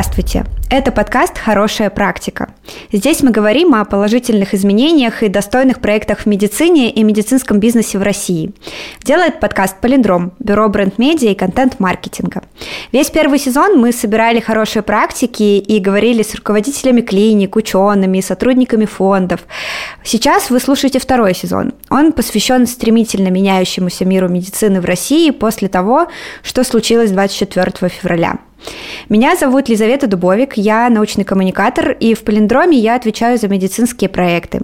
[0.00, 0.44] Здравствуйте!
[0.70, 2.50] Это подкаст «Хорошая практика».
[2.92, 8.02] Здесь мы говорим о положительных изменениях и достойных проектах в медицине и медицинском бизнесе в
[8.02, 8.52] России.
[9.02, 12.44] Делает подкаст «Полиндром»– бюро бренд-медиа и контент-маркетинга.
[12.92, 19.40] Весь первый сезон мы собирали хорошие практики и говорили с руководителями клиник, учеными, сотрудниками фондов.
[20.04, 21.72] Сейчас вы слушаете второй сезон.
[21.90, 26.06] Он посвящен стремительно меняющемуся миру медицины в России после того,
[26.44, 28.38] что случилось 24 февраля.
[29.08, 34.60] Меня зовут Лизавета Дубовик, я научный коммуникатор, и в Полиндроме я отвечаю за медицинские проекты.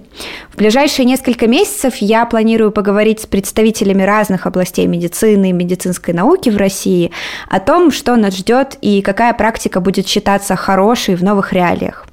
[0.51, 6.49] В ближайшие несколько месяцев я планирую поговорить с представителями разных областей медицины и медицинской науки
[6.49, 7.11] в России
[7.49, 12.05] о том, что нас ждет и какая практика будет считаться хорошей в новых реалиях.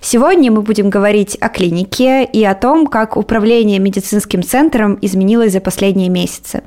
[0.00, 5.60] Сегодня мы будем говорить о клинике и о том, как управление медицинским центром изменилось за
[5.60, 6.62] последние месяцы.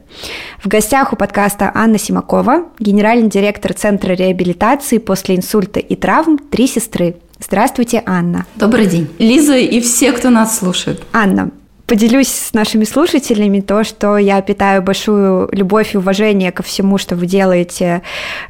[0.64, 6.68] В гостях у подкаста Анна Симакова, генеральный директор Центра реабилитации после инсульта и травм «Три
[6.68, 7.16] сестры».
[7.40, 8.46] Здравствуйте, Анна.
[8.56, 9.10] Добрый день.
[9.18, 11.02] Лиза и все, кто нас слушает.
[11.12, 11.52] Анна,
[11.92, 17.18] поделюсь с нашими слушателями то, что я питаю большую любовь и уважение ко всему, что
[17.18, 18.02] вы делаете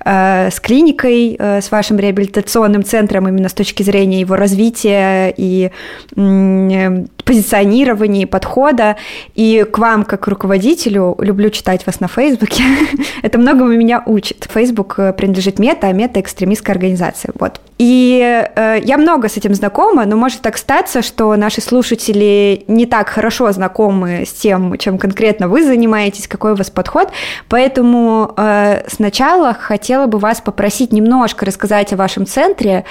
[0.05, 5.71] э, с клиникой, э, с вашим реабилитационным центром именно с точки зрения его развития и
[6.15, 8.97] э, позиционирования, подхода.
[9.33, 12.61] И к вам, как руководителю, люблю читать вас на Фейсбуке.
[13.23, 14.47] Это многому меня учит.
[14.53, 17.31] Фейсбук э, принадлежит мета, а мета– экстремистская организация.
[17.39, 17.59] Вот.
[17.81, 22.85] И э, я много с этим знакома, но может так статься, что наши слушатели не
[22.85, 27.09] так хорошо знакомы с тем, чем конкретно вы занимаетесь, какой у вас подход.
[27.49, 32.85] Поэтому э, сначала хотела бы вас попросить немножко рассказать о вашем центре,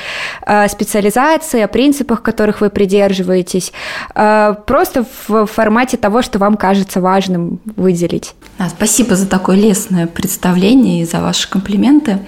[0.44, 3.72] э, специализации, о принципах, которых вы придерживаетесь,
[4.16, 8.34] э, просто в формате того, что вам кажется важным выделить.
[8.58, 12.18] А, спасибо за такое лестное представление и за ваши комплименты.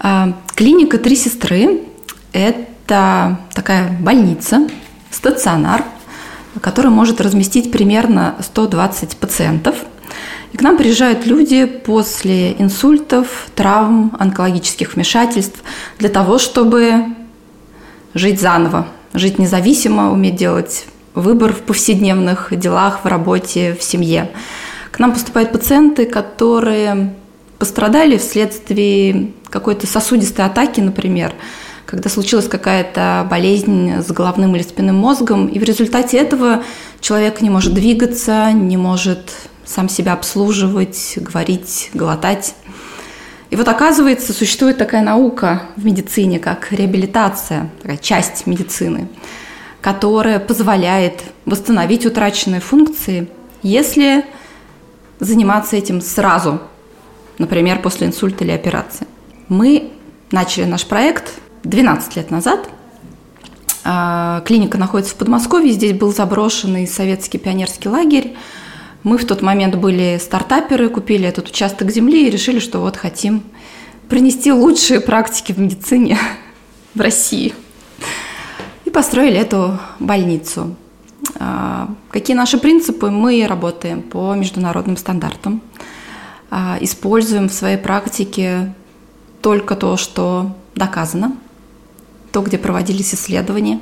[0.00, 1.80] А, клиника «Три сестры»–
[2.32, 4.68] это такая больница,
[5.10, 5.84] стационар,
[6.60, 9.76] который может разместить примерно 120 пациентов.
[10.52, 15.62] И к нам приезжают люди после инсультов, травм, онкологических вмешательств
[15.98, 17.06] для того, чтобы
[18.12, 24.30] жить заново, жить независимо, уметь делать выбор в повседневных делах, в работе, в семье.
[24.90, 27.14] К нам поступают пациенты, которые
[27.58, 31.32] пострадали вследствие какой-то сосудистой атаки, например,
[31.92, 36.64] когда случилась какая-то болезнь с головным или спинным мозгом, и в результате этого
[37.02, 39.30] человек не может двигаться, не может
[39.66, 42.54] сам себя обслуживать, говорить, глотать.
[43.50, 49.10] И вот оказывается, существует такая наука в медицине, как реабилитация, такая часть медицины,
[49.82, 53.28] которая позволяет восстановить утраченные функции,
[53.62, 54.24] если
[55.20, 56.58] заниматься этим сразу,
[57.36, 59.06] например, после инсульта или операции.
[59.48, 59.90] Мы
[60.30, 61.34] начали наш проект
[61.64, 62.68] 12 лет назад.
[63.84, 68.36] А, клиника находится в Подмосковье, здесь был заброшенный советский пионерский лагерь.
[69.02, 73.42] Мы в тот момент были стартаперы, купили этот участок земли и решили, что вот хотим
[74.08, 76.18] принести лучшие практики в медицине
[76.94, 77.54] в России.
[78.84, 80.76] И построили эту больницу.
[81.38, 83.10] А, какие наши принципы?
[83.10, 85.60] Мы работаем по международным стандартам,
[86.50, 88.74] а, используем в своей практике
[89.40, 91.36] только то, что доказано,
[92.32, 93.80] то, где проводились исследования.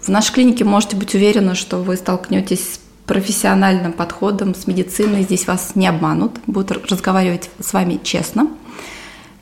[0.00, 5.22] В нашей клинике можете быть уверены, что вы столкнетесь с профессиональным подходом, с медициной.
[5.22, 8.48] Здесь вас не обманут, будут разговаривать с вами честно.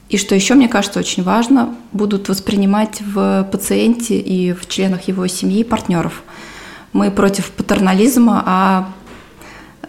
[0.08, 5.26] И что еще, мне кажется, очень важно, будут воспринимать в пациенте и в членах его
[5.26, 6.22] семьи партнеров.
[6.92, 8.92] Мы против патернализма, а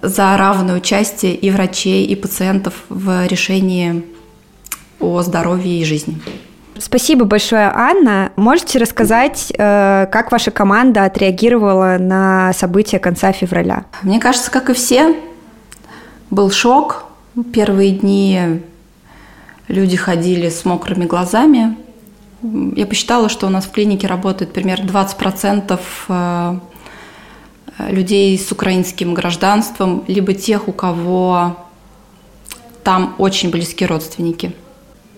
[0.02, 4.06] за равное участие и врачей, и пациентов в решении
[5.00, 6.22] о здоровье и жизни.
[6.80, 8.32] Спасибо большое, Анна.
[8.36, 13.86] Можете рассказать, э, как ваша команда отреагировала на события конца февраля?
[14.02, 15.16] Мне кажется, как и все,
[16.30, 17.06] был шок.
[17.54, 18.62] Первые дни
[19.68, 21.78] люди ходили с мокрыми глазами.
[22.42, 26.60] Я посчитала, что у нас в клинике работает примерно 20% э,
[27.90, 31.56] людей с украинским гражданством, либо тех, у кого
[32.84, 34.54] там очень близкие родственники–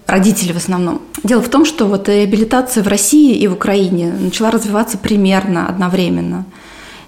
[0.08, 1.02] родители в основном.
[1.24, 6.46] Дело в том, что вот реабилитация в России и в Украине начала развиваться примерно одновременно.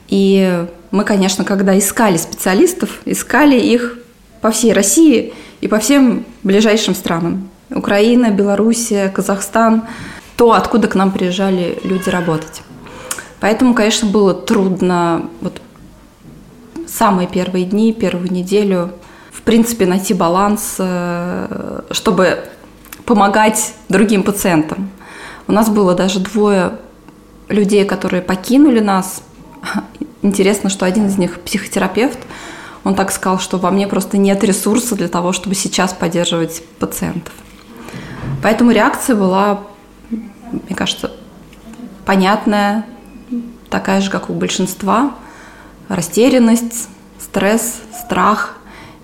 [0.08, 3.98] И мы, конечно, когда искали специалистов, искали их
[4.42, 7.50] по всей России и по всем ближайшим странам.
[7.70, 9.84] Украина, Белоруссия, Казахстан,
[10.38, 12.62] то, откуда к нам приезжали люди работать.
[13.40, 15.62] Поэтому, конечно, было трудно вот
[16.88, 18.92] самые первые дни, первую неделю,
[19.32, 22.40] в принципе, найти баланс, э, чтобы
[23.08, 24.92] помогать другим пациентам.
[25.48, 26.78] У нас было даже двое
[27.48, 29.24] людей, которые покинули нас.
[30.22, 32.20] Интересно, что один из них психотерапевт.
[32.84, 37.34] Он так сказал, что во мне просто нет ресурса для того, чтобы сейчас поддерживать пациентов.
[38.44, 39.62] Поэтому реакция была,
[40.10, 41.12] мне кажется,
[42.06, 42.86] понятная,
[43.70, 45.16] такая же, как у большинства.
[45.88, 46.90] Растерянность,
[47.20, 48.57] стресс, страх,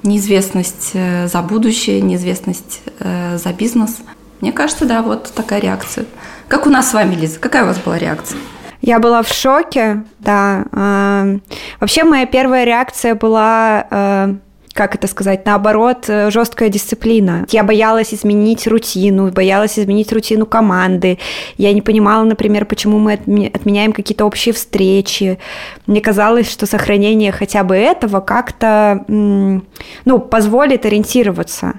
[0.04, 4.00] неизвестность э, за будущее, неизвестность э, за бизнес.
[4.42, 6.06] Мне кажется, да, вот такая реакция.
[6.48, 7.40] Как у нас с вами, Лиза?
[7.40, 8.38] Какая у вас была реакция?
[8.82, 10.66] Я была в шоке, да.
[10.74, 11.42] Эм,
[11.80, 14.36] вообще моя первая реакция была э,
[14.74, 17.46] как это сказать, наоборот, э, жесткая дисциплина.
[17.52, 21.20] Я боялась изменить рутину, боялась изменить рутину команды.
[21.58, 25.38] Я не понимала, например, почему мы отменяем какие-то общие встречи.
[25.86, 31.74] Мне казалось, что сохранение хотя бы этого как-то ну, позволит ориентироваться.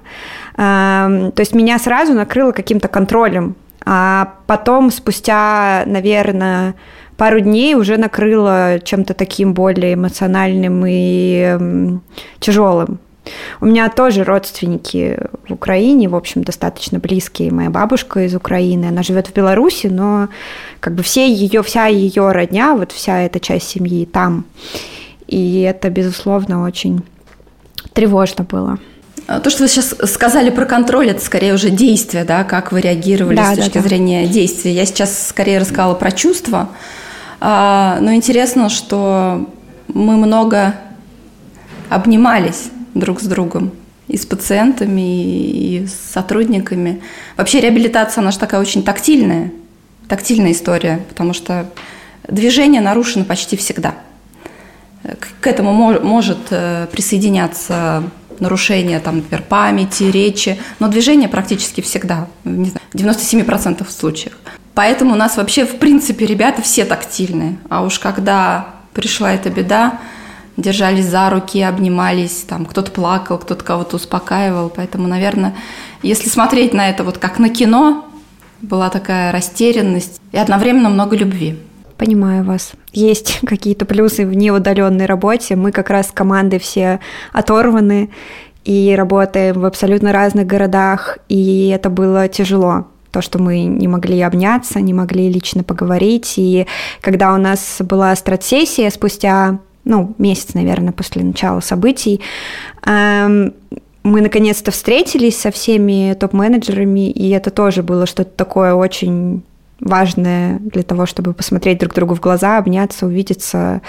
[0.57, 3.57] Эм, то есть меня сразу накрыло каким-то контролем.
[3.85, 6.75] А потом, спустя, наверное,
[7.17, 11.99] пару дней уже накрыло чем-то таким более эмоциональным и
[12.41, 12.99] тяжелым.
[13.61, 15.19] У меня тоже родственники
[15.49, 17.53] в Украине, в общем, достаточно близкие.
[17.53, 20.29] Моя бабушка из Украины, она живет в Беларуси, но
[20.81, 24.45] как бы все ее, вся ее родня, вот вся эта часть семьи там.
[25.27, 27.03] И это, безусловно, очень
[27.95, 28.79] тревожно было.
[29.27, 32.83] А то, что вы сейчас сказали про контроль, это скорее уже действие, да, как вы
[32.83, 33.89] реагировали да, с точки да, да.
[33.89, 34.73] зрения действия.
[34.73, 36.69] Я сейчас скорее рассказала про чувства.
[37.47, 39.51] А, но интересно, что
[39.89, 40.77] мы много
[41.91, 43.73] обнимались друг с другом
[44.09, 47.03] и с пациентами, и с сотрудниками.
[47.37, 49.53] Вообще реабилитация, она же такая очень тактильная,
[50.09, 51.67] тактильная история, потому что
[52.27, 53.95] движение нарушено почти всегда.
[55.43, 58.05] К этому может э, присоединяться
[58.41, 64.33] нарушение, там, например, памяти, речи, но движение практически всегда, не знаю, в 97% случаев.
[64.75, 67.59] Поэтому у нас вообще, в принципе, ребята все тактильные.
[67.69, 70.01] А уж когда пришла эта беда,
[70.57, 74.71] держались за руки, обнимались, там кто-то плакал, кто-то кого-то успокаивал.
[74.75, 75.55] Поэтому, наверное,
[76.03, 78.07] если смотреть на это вот как на кино,
[78.61, 81.59] была такая растерянность и одновременно много любви.
[81.97, 82.73] Понимаю вас.
[82.93, 85.55] Есть какие-то плюсы в неудаленной работе.
[85.55, 86.99] Мы как раз с командой все
[87.33, 88.11] оторваны
[88.65, 94.21] и работаем в абсолютно разных городах, и это было тяжело то, что мы не могли
[94.23, 96.35] обняться, не могли лично поговорить.
[96.37, 96.67] И
[97.01, 102.21] когда у нас была стратсессия спустя, ну, месяц, наверное, после начала событий,
[102.85, 103.55] эм,
[104.03, 109.45] мы наконец-то встретились со всеми топ-менеджерами, и это тоже было что-то такое очень
[109.79, 113.81] важное для того, чтобы посмотреть друг другу в глаза, обняться, увидеться,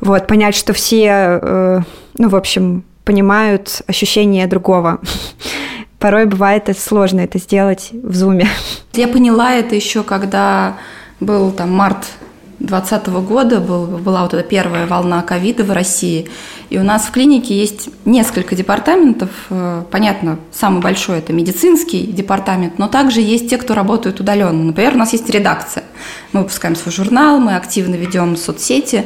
[0.00, 1.80] вот, понять, что все, э,
[2.18, 4.98] ну, в общем, понимают ощущение другого
[6.00, 8.48] порой бывает это сложно это сделать в зуме.
[8.94, 10.78] Я поняла это еще, когда
[11.20, 12.06] был там март
[12.58, 16.28] 2020 года, был, была вот эта первая волна ковида в России,
[16.68, 19.30] и у нас в клинике есть несколько департаментов.
[19.48, 24.62] Э, понятно, самый большой– это медицинский департамент, но также есть те, кто работают удаленно.
[24.64, 25.84] Например, у нас есть редакция.
[26.32, 29.04] Мы выпускаем свой журнал, мы активно ведем соцсети,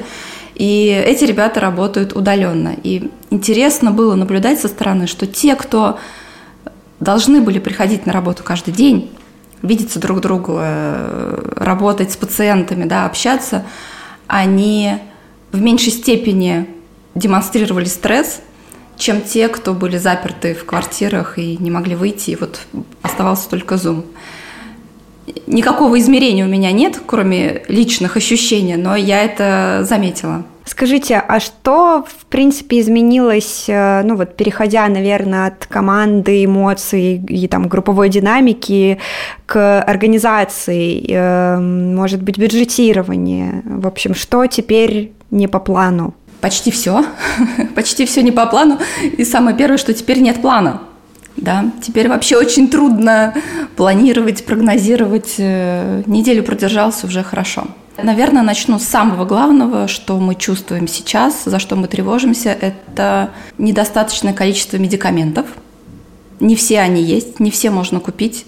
[0.56, 2.74] и эти ребята работают удаленно.
[2.82, 5.98] И интересно было наблюдать со стороны, что те, кто
[7.04, 9.12] должны были приходить на работу каждый день,
[9.62, 13.64] видеться друг другу, э, работать с пациентами, да, общаться,
[14.26, 14.94] они
[15.52, 16.66] в меньшей степени
[17.14, 18.40] демонстрировали стресс,
[18.96, 22.60] чем те, кто были заперты в квартирах и не могли выйти, и вот
[23.02, 24.04] оставался только Zoom.
[25.46, 30.44] Никакого измерения у меня нет, кроме личных ощущений, но я это заметила.
[30.76, 37.46] Скажите, а что, в принципе, изменилось, э, ну вот, переходя, наверное, от команды, эмоций и
[37.46, 38.98] там групповой динамики
[39.46, 43.62] к организации, э, может быть, бюджетирование?
[43.64, 46.12] В общем, что теперь не по плану?
[46.40, 47.04] Почти все.
[47.76, 48.80] Почти все не по плану.
[49.16, 50.80] И самое первое, что теперь нет плана.
[51.36, 53.34] Да, теперь вообще очень трудно
[53.76, 55.36] планировать, прогнозировать.
[55.38, 57.68] Э, неделю продержался уже хорошо.
[57.96, 64.32] Наверное, начну с самого главного, что мы чувствуем сейчас, за что мы тревожимся, это недостаточное
[64.32, 65.46] количество медикаментов.
[66.40, 68.46] Не все они есть, не все можно купить.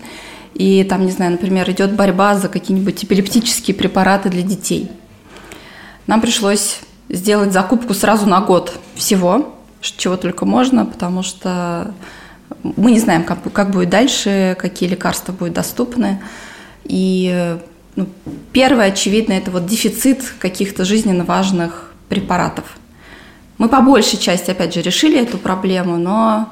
[0.54, 4.90] И там, не знаю, например, идет борьба за какие-нибудь эпилептические препараты для детей.
[6.08, 11.94] Нам пришлось сделать закупку сразу на год всего, чего только можно, потому что
[12.62, 16.20] мы не знаем, как, будет дальше, какие лекарства будут доступны.
[16.84, 17.58] И
[17.96, 18.06] ну,
[18.52, 22.64] первое, очевидно, это вот дефицит каких-то жизненно важных препаратов.
[23.58, 26.50] Мы по большей части, опять же, решили эту проблему, но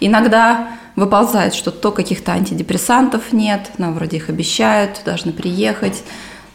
[0.00, 6.02] иногда выползает, что то каких-то антидепрессантов нет, нам вроде их обещают, должны приехать,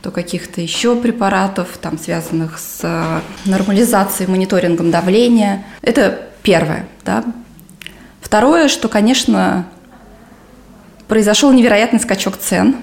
[0.02, 5.66] то каких-то еще препаратов, там, связанных с э, нормализацией, мониторингом давления.
[5.82, 6.88] Это первое.
[7.06, 7.24] Да?
[8.22, 9.66] Второе, что, конечно,
[11.08, 12.76] произошел невероятный скачок цен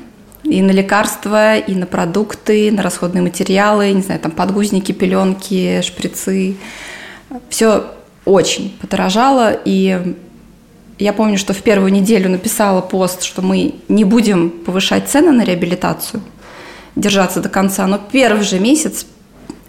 [0.52, 6.56] и на лекарства, и на продукты, на расходные материалы, не знаю, там подгузники, пеленки, шприцы.
[7.48, 7.86] Все
[8.24, 10.14] очень подорожало, и
[10.98, 15.42] я помню, что в первую неделю написала пост, что мы не будем повышать цены на
[15.44, 16.22] реабилитацию–
[16.96, 19.06] держаться до конца, но первый же месяц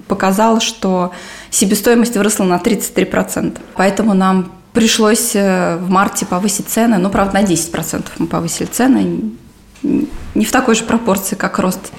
[0.08, 1.12] показал, что
[1.50, 3.58] себестоимость выросла на 33%.
[3.75, 9.32] Поэтому нам пришлось э, в марте повысить цены, ну, правда, на 10% мы повысили цены,
[9.84, 11.92] не в такой же пропорции, как рост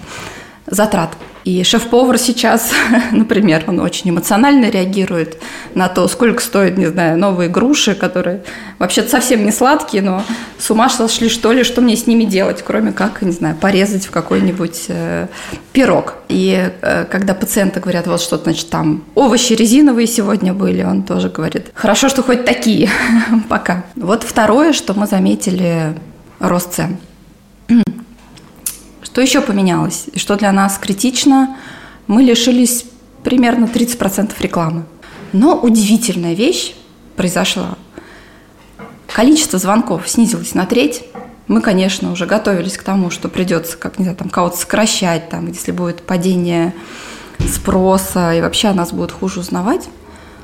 [0.66, 1.10] затрат.
[1.44, 2.70] И шеф-повар сейчас,
[3.12, 5.36] например, он очень эмоционально реагирует
[5.74, 8.42] на то, сколько стоят, не знаю, новые груши, которые
[8.78, 10.24] вообще совсем не сладкие, но
[10.58, 14.06] с ума сошли, что ли, что мне с ними делать, кроме как, не знаю, порезать
[14.06, 15.26] в какой-нибудь э,
[15.72, 16.14] пирог.
[16.30, 21.28] И э, когда пациенты говорят, вот что значит там овощи резиновые сегодня были, он тоже
[21.28, 22.88] говорит, хорошо, что хоть такие
[23.50, 23.84] пока.
[23.96, 25.92] Вот второе, что мы заметили,
[26.40, 26.96] рост цен.
[29.14, 30.06] Что еще поменялось?
[30.16, 31.56] Что для нас критично?
[32.08, 32.84] Мы лишились
[33.22, 34.86] примерно 30% рекламы.
[35.32, 36.74] Но удивительная вещь
[37.14, 37.78] произошла.
[39.06, 41.04] Количество звонков снизилось на треть.
[41.46, 45.46] Мы, конечно, уже готовились к тому, что придется, как не знаю, там кого-то сокращать, там,
[45.46, 46.74] если будет падение
[47.38, 49.88] спроса, и вообще нас будут хуже узнавать.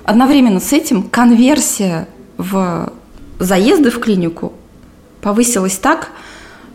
[0.04, 2.06] Одновременно с этим конверсия
[2.38, 2.92] в
[3.40, 4.52] заезды в клинику
[5.22, 6.12] повысилась так,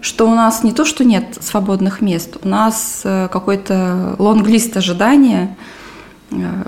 [0.06, 5.58] что у нас не то, что нет свободных мест, у нас э, какой-то лонглист ожидания,
[6.30, 6.64] э,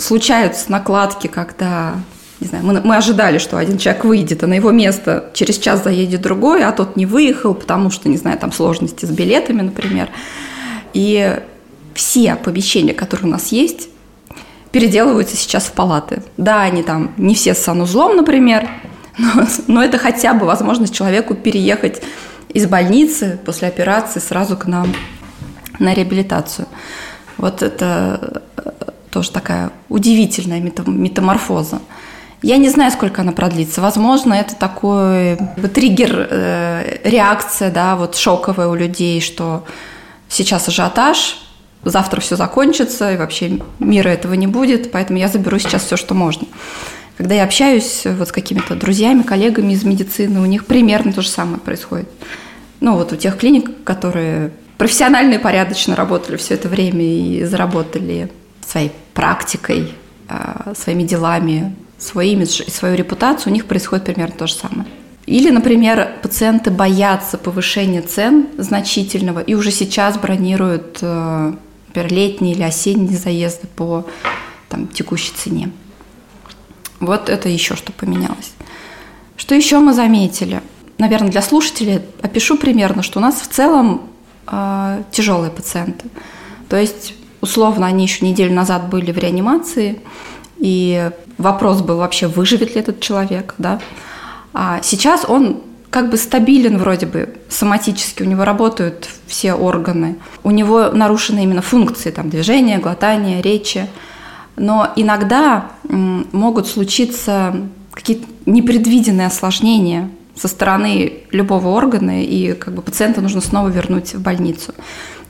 [0.00, 1.94] случаются накладки, когда
[2.40, 5.84] не знаю, мы, мы ожидали, что один человек выйдет, а на его место через час
[5.84, 10.08] заедет другой, а тот не выехал, потому что, не знаю, там сложности с билетами, например.
[10.92, 11.38] И
[11.94, 13.88] все помещения, которые у нас есть,
[14.72, 16.24] переделываются сейчас в палаты.
[16.38, 18.68] Да, они там не все с санузлом, например,
[19.18, 22.02] но, но это хотя бы возможность человеку переехать
[22.52, 24.92] из больницы после операции сразу к нам
[25.78, 26.66] на реабилитацию.
[27.36, 28.70] Вот это э,
[29.10, 31.80] тоже такая удивительная метаморфоза.
[32.42, 33.80] Я не знаю, сколько она продлится.
[33.80, 35.38] Возможно, это такой
[35.74, 39.64] триггер, э, реакция, да, вот шоковая у людей, что
[40.28, 41.38] сейчас ажиотаж,
[41.84, 46.14] завтра все закончится, и вообще мира этого не будет, поэтому я заберу сейчас все, что
[46.14, 46.46] можно.
[47.20, 51.28] Когда я общаюсь вот с какими-то друзьями, коллегами из медицины, у них примерно то же
[51.28, 52.08] самое происходит.
[52.80, 58.32] Ну, вот у тех клиник, которые профессионально и порядочно работали все это время и заработали
[58.66, 59.92] своей практикой,
[60.28, 64.86] а, своими делами, свой имидж и свою репутацию, у них происходит примерно то же самое.
[65.26, 71.52] Или, например, пациенты боятся повышения цен значительного и уже сейчас бронируют, э,
[71.88, 74.06] например, летние или осенние заезды по
[74.70, 75.70] там, текущей цене.
[77.00, 78.52] Вот это еще что поменялось.
[79.36, 80.62] Что еще мы заметили?
[80.98, 84.02] Наверное, для слушателей опишу примерно, что у нас в целом
[84.46, 86.06] э, тяжелые пациенты.
[86.68, 90.00] То есть, условно, они еще неделю назад были в реанимации,
[90.58, 93.80] и вопрос был вообще, выживет ли этот человек, да.
[94.52, 100.50] А сейчас он как бы стабилен вроде бы соматически, у него работают все органы, у
[100.50, 103.88] него нарушены именно функции, там, движения, глотания, речи,
[104.60, 107.56] но иногда могут случиться
[107.92, 114.20] какие-то непредвиденные осложнения со стороны любого органа, и как бы пациента нужно снова вернуть в
[114.20, 114.74] больницу.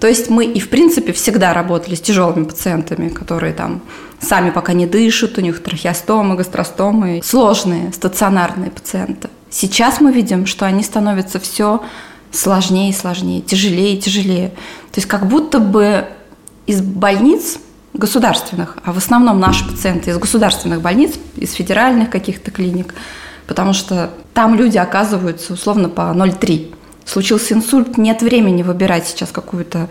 [0.00, 3.82] То есть мы и в принципе всегда работали с тяжелыми пациентами, которые там
[4.20, 9.28] сами пока не дышат, у них трахеостомы, гастростомы, сложные стационарные пациенты.
[9.48, 11.82] Сейчас мы видим, что они становятся все
[12.32, 14.48] сложнее и сложнее, тяжелее и тяжелее.
[14.90, 16.06] То есть как будто бы
[16.66, 17.58] из больниц
[17.92, 22.94] государственных, а в основном наши пациенты из государственных больниц, из федеральных каких-то клиник,
[23.46, 26.74] потому что там люди оказываются условно по 0,3.
[27.04, 29.88] Случился инсульт, нет времени выбирать сейчас какую-то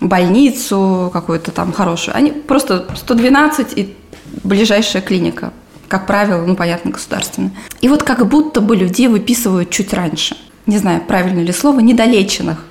[0.00, 2.16] больницу, какую-то там хорошую.
[2.16, 3.96] Они просто 112 и
[4.44, 5.52] ближайшая клиника.
[5.88, 7.52] Как правило, ну, понятно, государственная.
[7.80, 10.36] И вот как будто бы людей выписывают чуть раньше.
[10.66, 12.64] Не знаю, правильно ли слово, недолеченных.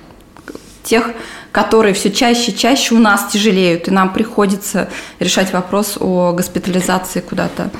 [0.82, 1.10] Тех,
[1.52, 4.88] которые все чаще и чаще у нас тяжелеют, и нам приходится
[5.18, 7.70] решать вопрос о госпитализации куда-то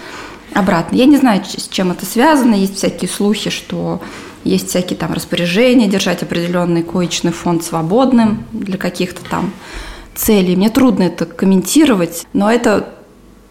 [0.55, 0.97] обратно.
[0.97, 2.55] Я не знаю, с чем это связано.
[2.55, 4.00] Есть всякие слухи, что
[4.45, 9.53] есть всякие там распоряжения держать определенный коечный фонд свободным для каких-то там
[10.15, 10.57] целей.
[10.57, 12.89] Мне трудно это комментировать, но это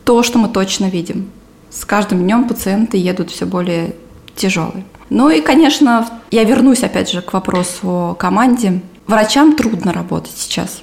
[0.04, 1.30] то, что мы точно видим.
[1.70, 3.96] С каждым днем пациенты едут все более
[4.36, 4.84] тяжелые.
[5.10, 8.82] Ну и, конечно, я вернусь опять же к вопросу о команде.
[9.10, 10.82] Врачам трудно работать сейчас.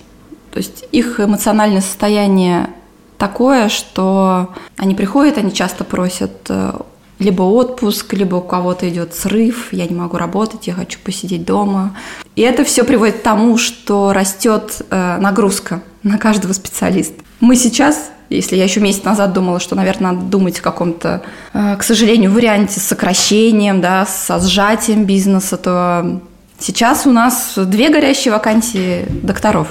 [0.51, 2.71] То есть их эмоциональное состояние
[3.19, 6.73] такое, что они приходят, они часто просят э,
[7.21, 11.97] либо отпуск, либо у кого-то идет срыв, я не могу работать, я хочу посидеть дома.
[12.35, 17.23] И это все приводит к тому, что растет э, нагрузка на каждого специалиста.
[17.39, 21.77] Мы сейчас если я еще месяц назад думала, что, наверное, надо думать о каком-то, э,
[21.77, 26.21] к сожалению, варианте с сокращением, да, со сжатием бизнеса, то
[26.59, 29.69] сейчас у нас две горящие вакансии докторов.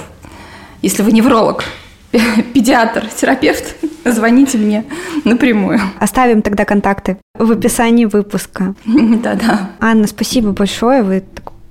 [0.82, 1.64] Если вы невролог,
[2.54, 4.84] педиатр, терапевт, звоните мне
[5.24, 5.80] напрямую.
[5.98, 8.74] Оставим тогда контакты в описании выпуска.
[8.84, 9.70] Да-да.
[9.80, 11.02] Анна, спасибо большое.
[11.02, 11.24] Вы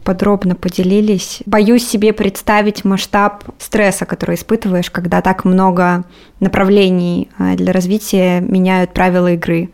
[0.04, 1.42] подробно поделились.
[1.46, 6.06] Боюсь себе представить масштаб стресса, который испытываешь, когда так много
[6.40, 9.72] направлений а, для развития меняют правила игры,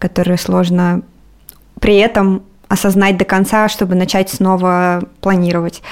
[0.00, 1.02] которые сложно
[1.80, 5.82] при этом осознать до конца, чтобы начать снова планировать.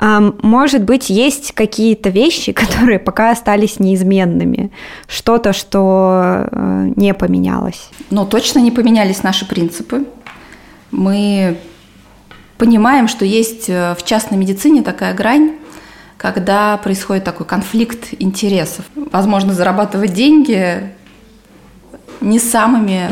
[0.00, 4.70] Может быть, есть какие-то вещи, которые пока остались неизменными,
[5.06, 7.90] что-то, что э, не поменялось.
[8.10, 10.04] Ну, точно не поменялись наши принципы.
[10.90, 11.58] Мы
[12.58, 15.52] понимаем, что есть э, в частной медицине такая грань,
[16.16, 18.84] когда происходит такой конфликт интересов.
[19.12, 20.92] Возможно, зарабатывать деньги
[22.20, 23.10] не самыми,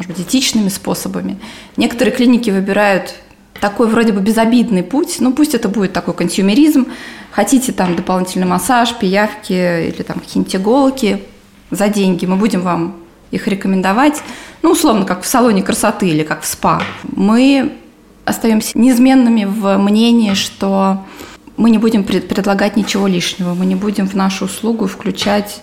[0.00, 1.38] может быть, этичными способами.
[1.76, 3.14] Некоторые клиники выбирают
[3.60, 6.86] такой вроде бы безобидный путь, ну пусть это будет такой консюмеризм,
[7.30, 9.52] хотите там дополнительный массаж, пиявки
[9.88, 11.22] или там какие-нибудь иголки
[11.70, 12.96] за деньги, мы будем вам
[13.30, 14.22] их рекомендовать,
[14.62, 16.82] ну условно как в салоне красоты или как в спа.
[17.02, 17.72] Мы
[18.24, 21.04] остаемся неизменными в мнении, что
[21.58, 25.60] мы не будем предлагать ничего лишнего, мы не будем в нашу услугу включать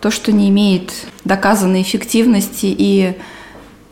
[0.00, 0.92] то, что не имеет
[1.24, 3.16] доказанной эффективности и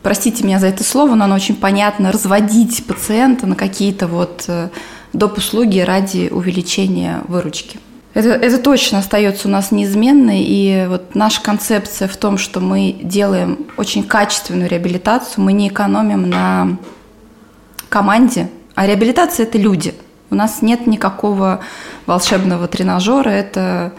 [0.01, 4.69] простите меня за это слово, но оно очень понятно, разводить пациента на какие-то вот э,
[5.13, 5.37] доп.
[5.37, 7.79] услуги ради увеличения выручки.
[8.13, 12.97] Это, это точно остается у нас неизменной, и вот наша концепция в том, что мы
[13.01, 16.77] делаем очень качественную реабилитацию, мы не экономим на
[17.87, 19.93] команде, а реабилитация– это люди.
[20.29, 21.61] У нас нет никакого
[22.05, 23.93] волшебного тренажера, это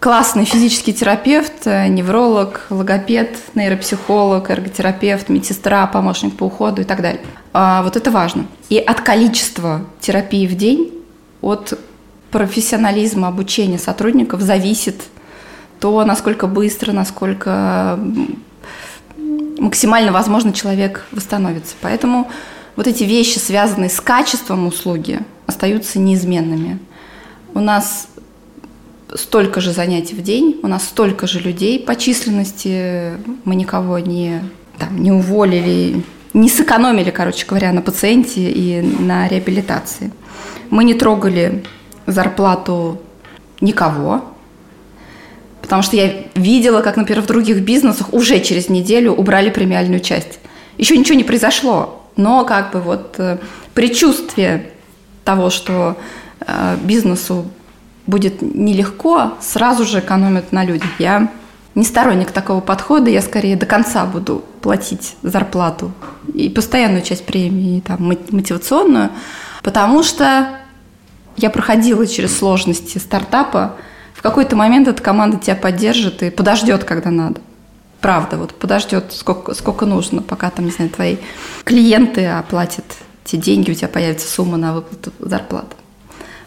[0.00, 7.22] классный физический терапевт, невролог, логопед, нейропсихолог, эрготерапевт, медсестра, помощник по уходу и так далее.
[7.52, 8.46] А вот это важно.
[8.68, 10.92] И от количества терапии в день,
[11.40, 11.78] от
[12.30, 15.02] профессионализма обучения сотрудников зависит
[15.80, 17.98] то, насколько быстро, насколько
[19.58, 21.74] максимально возможно человек восстановится.
[21.80, 22.30] Поэтому
[22.76, 26.78] вот эти вещи, связанные с качеством услуги, остаются неизменными.
[27.54, 28.08] У нас
[29.14, 33.12] столько же занятий в день, у нас столько же людей по численности,
[33.44, 34.42] мы никого не,
[34.78, 36.02] там, не уволили,
[36.34, 40.10] не сэкономили, короче говоря, на пациенте и на реабилитации.
[40.70, 41.64] Мы не трогали
[42.06, 43.00] зарплату
[43.60, 44.24] никого,
[45.62, 50.38] потому что я видела, как, например, в других бизнесах уже через неделю убрали премиальную часть.
[50.78, 53.38] Еще ничего не произошло, но как бы вот э,
[53.72, 54.70] предчувствие
[55.24, 55.96] того, что
[56.40, 57.46] э, бизнесу
[58.06, 60.88] будет нелегко, сразу же экономят на людях.
[60.98, 61.30] Я
[61.74, 65.92] не сторонник такого подхода, я скорее до конца буду платить зарплату
[66.32, 69.10] и постоянную часть премии, там, мотивационную,
[69.62, 70.58] потому что
[71.36, 73.76] я проходила через сложности стартапа,
[74.14, 77.40] в какой-то момент эта команда тебя поддержит и подождет, когда надо.
[78.00, 81.16] Правда, вот подождет сколько, сколько нужно, пока там, не знаю, твои
[81.64, 82.84] клиенты оплатят
[83.24, 85.76] те деньги, у тебя появится сумма на выплату зарплаты.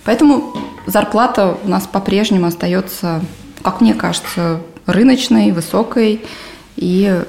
[0.05, 0.53] Поэтому
[0.85, 3.21] зарплата у нас по-прежнему остается,
[3.61, 6.25] как мне кажется, рыночной, высокой,
[6.75, 7.23] и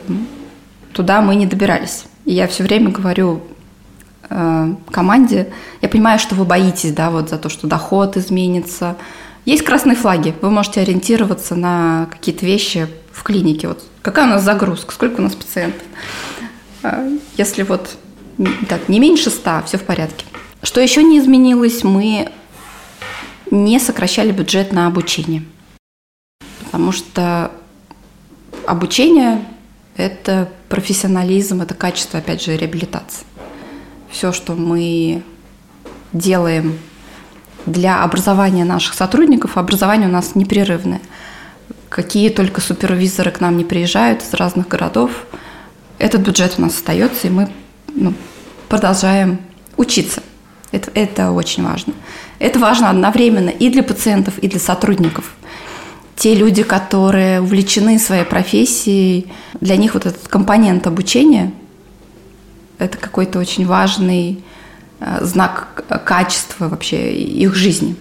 [0.92, 2.04] туда мы не добирались.
[2.24, 3.42] И я все время говорю
[4.28, 5.52] э, команде,
[5.82, 8.96] я понимаю, что вы боитесь, да, вот за то, что доход изменится.
[9.44, 13.68] Есть красные флаги, вы можете ориентироваться на какие-то вещи в клинике.
[13.68, 15.82] Вот какая у нас загрузка, сколько у нас пациентов.
[16.82, 17.96] Э, если вот
[18.68, 20.24] так, не меньше ста, все в порядке.
[20.62, 22.30] Что еще не изменилось, мы
[23.50, 25.44] не сокращали бюджет на обучение.
[26.64, 27.50] Потому что
[28.66, 29.44] обучение–
[29.96, 33.26] это профессионализм, это качество, опять же, реабилитации.
[34.08, 35.22] Все, что мы
[36.12, 36.78] делаем
[37.66, 41.00] для образования наших сотрудников, образование у нас непрерывное.
[41.88, 45.10] Какие только супервизоры к нам не приезжают из разных городов,
[45.98, 47.50] этот бюджет у нас остается, и мы
[47.88, 48.14] ну,
[48.68, 49.38] продолжаем
[49.76, 50.22] учиться.
[50.72, 51.92] Это, это очень важно.
[52.40, 55.34] Это важно одновременно и для пациентов, и для сотрудников.
[56.16, 61.52] Те люди, которые увлечены своей профессией, для них вот этот компонент обучения–
[62.78, 64.42] это какой-то очень важный
[65.00, 67.94] э, знак качества вообще их жизни.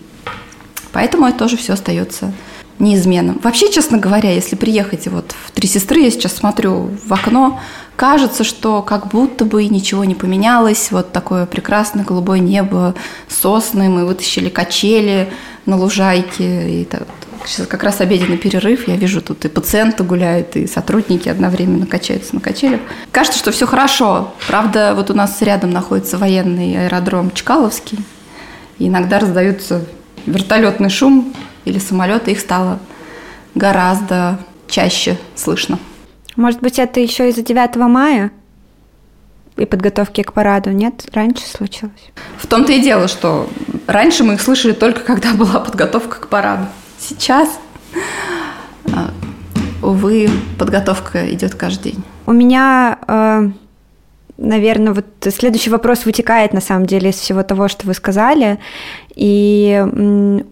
[0.94, 2.34] Поэтому это тоже все остается
[2.80, 3.40] неизменным.
[3.44, 7.60] Вообще, честно говоря, если приехать вот в Три сестры, я сейчас смотрю в окно,
[7.98, 10.90] кажется, что как будто бы ничего не поменялось.
[10.92, 12.96] Вот такое прекрасное голубое небо,
[13.28, 15.30] сосны, мы вытащили качели
[15.66, 16.82] на лужайке.
[16.82, 17.04] И так,
[17.46, 22.36] сейчас как раз обеденный перерыв, я вижу, тут и пациенты гуляют, и сотрудники одновременно качаются
[22.36, 22.80] на качелях.
[23.12, 24.34] Кажется, что все хорошо.
[24.48, 28.00] Правда, вот у нас рядом находится военный аэродром Чкаловский.
[28.78, 29.84] И иногда раздаются
[30.26, 31.34] вертолетный шум
[31.70, 32.80] или самолеты, их стало
[33.56, 35.80] гораздо чаще слышно.
[36.36, 38.32] Может быть, это еще из-за 9 мая?
[39.58, 41.06] и подготовки к параду, нет?
[41.12, 42.12] Раньше случилось?
[42.38, 43.50] В том-то и дело, что
[43.88, 46.66] раньше мы их слышали только когда была подготовка к параду.
[46.98, 47.60] Сейчас,
[48.94, 49.12] а,
[49.84, 52.04] увы, подготовка идет каждый день.
[52.26, 53.50] У меня э,
[54.38, 58.60] наверное, вот следующий вопрос вытекает на самом деле из всего того, что вы сказали.
[59.16, 59.86] И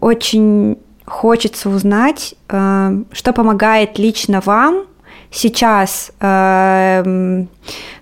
[0.00, 4.84] очень хочется узнать, э, что помогает лично вам
[5.30, 7.02] сейчас, э,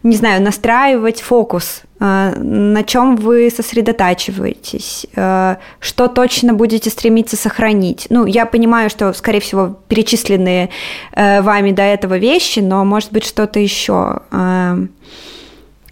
[0.02, 5.06] не знаю, настраивать фокус, э, на чем вы сосредотачиваетесь,
[5.80, 8.06] что точно будете стремиться сохранить.
[8.10, 10.68] Ну, я понимаю, что, скорее всего, перечисленные
[11.14, 14.20] вами до этого вещи, но, может быть, что-то еще.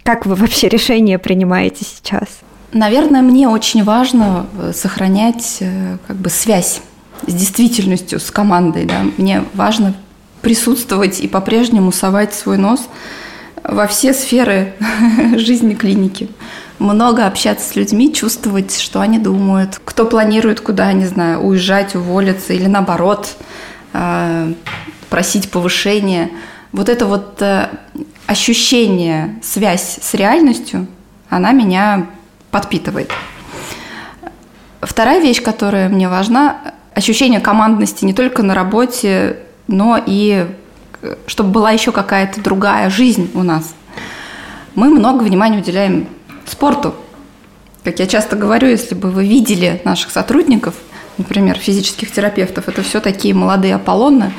[0.03, 2.27] Как вы вообще решения принимаете сейчас?
[2.75, 6.81] Наверное, мне очень важно э, сохранять э, как бы связь
[7.27, 8.85] с действительностью, с командой.
[8.85, 9.03] Да?
[9.17, 9.93] Мне важно
[10.41, 12.87] присутствовать и по-прежнему совать свой нос
[13.63, 14.73] во все сферы
[15.37, 16.29] жизни клиники.
[16.77, 22.53] Много общаться с людьми, чувствовать, что они думают, кто планирует куда, не знаю, уезжать, уволиться
[22.53, 23.35] или наоборот
[23.93, 24.53] э,
[25.09, 26.29] просить повышения.
[26.73, 27.41] Вот это вот
[28.27, 30.87] ощущение, связь с реальностью,
[31.29, 32.07] она меня
[32.51, 33.11] подпитывает.
[34.81, 40.47] Вторая вещь, которая мне важна, ощущение командности не только на работе, но и
[41.27, 43.75] чтобы была еще какая-то другая жизнь у нас.
[44.73, 46.07] Мы много внимания уделяем
[46.47, 46.95] спорту.
[47.83, 50.73] Как я часто говорю, если бы вы видели наших сотрудников,
[51.17, 54.33] например, физических терапевтов, это все такие молодые Аполлоны,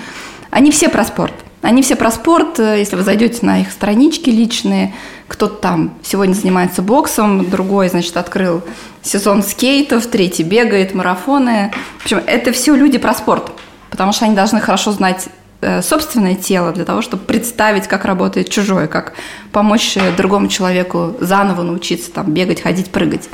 [0.51, 1.35] они все про спорт.
[1.67, 2.61] Они все про спорт.
[2.61, 4.95] Если вы зайдете на их странички личные,
[5.27, 8.63] кто-то там сегодня занимается боксом, другой, значит, открыл
[9.03, 11.73] сезон скейтов, третий бегает, марафоны.
[11.99, 13.51] В общем, это все люди про спорт,
[13.91, 15.27] потому что они должны хорошо знать
[15.61, 19.15] э, собственное тело для того, чтобы представить, как работает чужое, как
[19.51, 23.29] помочь другому человеку заново научиться там бегать, ходить, прыгать.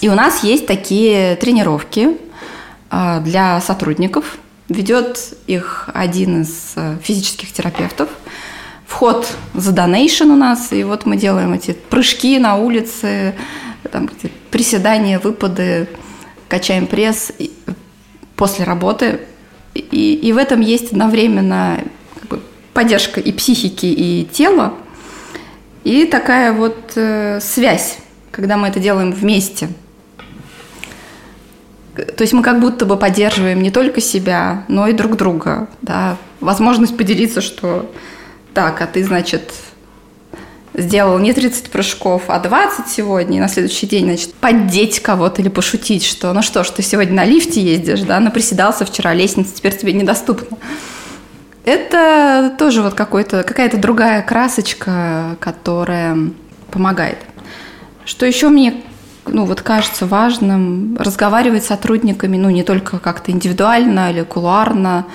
[0.00, 2.16] И у нас есть такие тренировки
[2.90, 8.08] э, для сотрудников, Ведет их один из э, физических терапевтов.
[8.84, 13.34] Вход за донейшн у нас, и вот мы делаем эти прыжки на улице,
[13.92, 14.10] там,
[14.50, 15.88] приседания, выпады,
[16.48, 17.32] качаем пресс
[18.34, 19.20] после работы.
[19.74, 21.80] И, и в этом есть одновременно
[22.14, 22.40] как бы,
[22.72, 24.74] поддержка и психики, и тела,
[25.84, 27.98] и такая вот э, связь,
[28.32, 29.68] когда мы это делаем вместе–
[31.96, 35.68] то есть мы как будто бы поддерживаем не только себя, но и друг друга.
[35.82, 36.16] Да?
[36.40, 37.90] Возможность поделиться, что
[38.54, 39.52] так, а ты, значит,
[40.74, 45.48] сделал не 30 прыжков, а 20 сегодня, и на следующий день, значит, поддеть кого-то или
[45.48, 49.76] пошутить, что ну что ж, ты сегодня на лифте ездишь, да, наприседался вчера, лестница теперь
[49.76, 50.58] тебе недоступна.
[51.64, 56.16] Это тоже вот какой-то, какая-то другая красочка, которая
[56.70, 57.18] помогает.
[58.04, 58.82] Что еще мне
[59.28, 65.06] ну, вот кажется важным разговаривать с сотрудниками, ну, не только как-то индивидуально или кулуарно,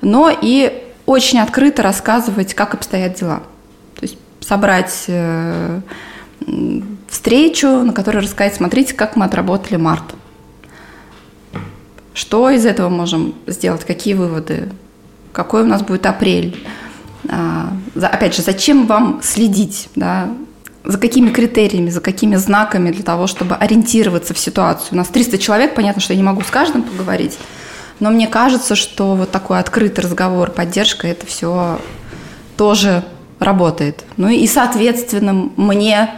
[0.00, 3.42] но и очень открыто рассказывать, как обстоят дела.
[3.96, 5.80] То есть собрать э,
[7.08, 10.04] встречу, на которой рассказать, смотрите, как мы отработали март.
[12.12, 14.70] Что из этого можем сделать, какие выводы,
[15.32, 16.56] какой у нас будет апрель.
[17.28, 20.28] А, опять же, зачем вам следить, да,
[20.84, 24.88] за какими критериями, за какими знаками для того, чтобы ориентироваться в ситуацию.
[24.92, 27.38] У нас 300 человек, понятно, что я не могу с каждым поговорить,
[28.00, 31.80] но мне кажется, что вот такой открытый разговор, поддержка, это все
[32.56, 33.04] тоже
[33.38, 34.04] работает.
[34.16, 36.10] Ну и, соответственно, мне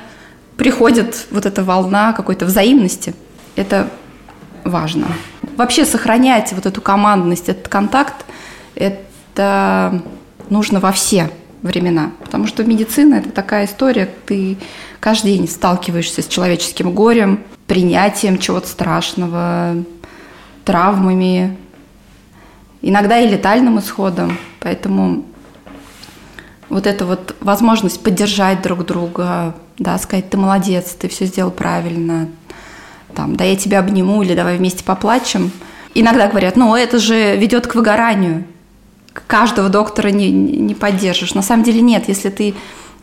[0.56, 3.14] приходит вот эта волна какой-то взаимности.
[3.56, 3.88] Это
[4.64, 5.06] важно.
[5.56, 8.24] Вообще сохранять вот эту командность, этот контакт,
[8.74, 10.02] это
[10.50, 11.30] нужно во все
[11.66, 12.12] времена.
[12.24, 14.56] Потому что медицина– это такая история, ты
[15.00, 19.76] каждый день сталкиваешься с человеческим горем, принятием чего-то страшного,
[20.64, 21.56] травмами,
[22.82, 24.38] иногда и летальным исходом.
[24.60, 25.24] Поэтому
[26.68, 32.28] Вот эта вот возможность поддержать друг друга, да, сказать, ты молодец, ты все сделал правильно,
[33.14, 35.52] там, да я тебя обниму или давай вместе поплачем.
[35.94, 38.44] Иногда говорят, ну это же ведет к выгоранию.
[39.26, 41.34] Каждого доктора не, не поддержишь.
[41.34, 42.54] На самом деле нет, если ты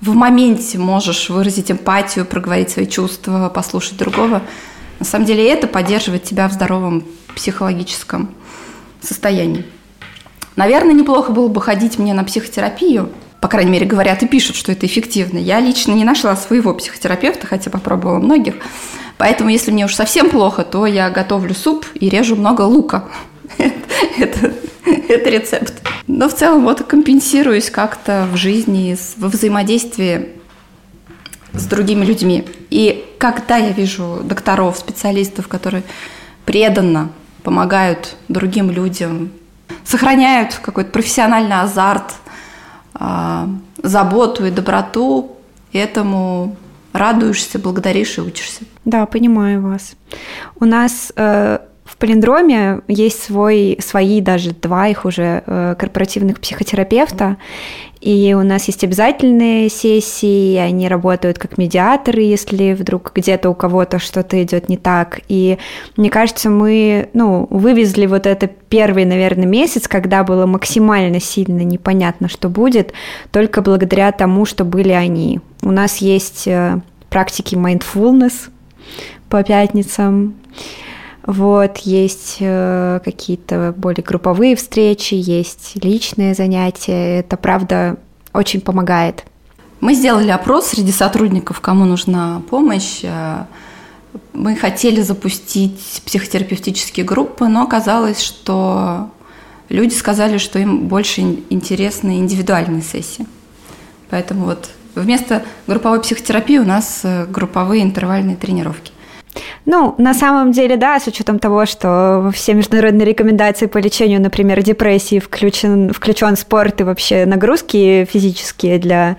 [0.01, 4.41] в моменте можешь выразить эмпатию, проговорить свои чувства, послушать другого,
[4.99, 7.03] на самом деле это поддерживает тебя в здоровом
[7.35, 8.29] психологическом
[9.01, 9.65] состоянии.
[10.55, 13.09] Наверное, неплохо было бы ходить мне на психотерапию.
[13.41, 15.37] По крайней мере, говорят и пишут, что это эффективно.
[15.37, 18.55] Я лично не нашла своего психотерапевта, хотя попробовала многих.
[19.17, 23.05] Поэтому, если мне уж совсем плохо, то я готовлю суп и режу много лука.
[24.17, 25.73] Это, рецепт.
[26.07, 30.29] Но в целом вот компенсируюсь как-то в жизни, во взаимодействии
[31.53, 32.45] с другими людьми.
[32.69, 35.83] И когда я вижу докторов, специалистов, которые
[36.45, 37.09] преданно
[37.43, 39.31] помогают другим людям,
[39.83, 42.15] сохраняют какой-то профессиональный азарт,
[42.93, 43.49] а,
[43.81, 45.37] заботу и доброту,
[45.71, 46.55] этому
[46.93, 48.61] радуешься, благодаришь и учишься.
[48.85, 49.95] Да, понимаю вас.
[50.59, 51.59] У нас э,
[52.03, 57.37] в Полиндроме есть свой, свои даже два их уже э, корпоративных психотерапевта,
[58.01, 63.99] и у нас есть обязательные сессии, они работают как медиаторы, если вдруг где-то у кого-то
[63.99, 65.21] что-то идет не так.
[65.29, 65.57] И
[65.95, 72.27] мне кажется, мы ну, вывезли вот это первый, наверное, месяц, когда было максимально сильно непонятно,
[72.27, 72.91] что будет,
[73.31, 75.39] только благодаря тому, что были они.
[75.61, 78.49] У нас есть э, практики mindfulness
[79.29, 80.35] по пятницам,
[81.25, 87.19] вот, есть э, какие-то более групповые встречи, есть личные занятия.
[87.19, 87.97] Это, правда,
[88.33, 89.23] очень помогает.
[89.79, 92.99] Мы сделали опрос среди сотрудников, кому нужна помощь.
[93.03, 93.45] Э,
[94.33, 99.09] мы хотели запустить психотерапевтические группы, но оказалось, что
[99.69, 103.25] люди сказали, что им больше интересны индивидуальные сессии.
[104.09, 108.91] Поэтому вот вместо групповой психотерапии у нас э, групповые интервальные тренировки.
[109.65, 114.61] Ну, на самом деле, да, с учетом того, что все международные рекомендации по лечению, например,
[114.61, 119.17] депрессии включен, включен спорт и вообще нагрузки физические для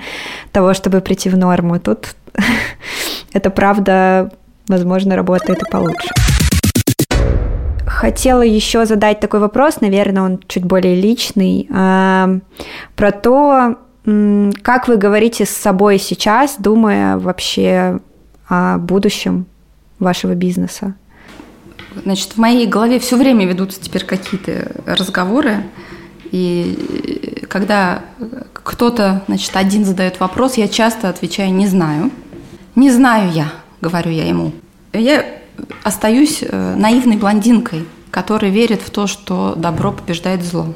[0.53, 2.15] того, чтобы прийти в норму, тут
[3.33, 4.31] это правда,
[4.69, 6.09] возможно, работает и получше.
[7.87, 12.39] Хотела еще задать такой вопрос, наверное, он чуть более личный, а,
[12.97, 13.77] про то,
[14.63, 18.01] как вы говорите с собой сейчас, думая вообще
[18.49, 19.47] о будущем
[20.05, 20.95] вашего бизнеса?
[22.05, 25.65] Значит, в моей голове все время ведутся теперь какие-то разговоры,
[26.31, 28.03] и когда
[28.53, 32.11] кто-то, значит, один задает вопрос, я часто отвечаю «не знаю».
[32.75, 34.53] «Не знаю я», говорю я ему.
[34.93, 35.25] Я
[35.83, 40.75] остаюсь э, наивной блондинкой, которая верит в то, что добро побеждает зло.